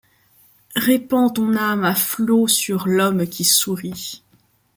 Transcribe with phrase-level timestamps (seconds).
[0.75, 4.23] Répands ton âme à flots sur l'homme qui sourit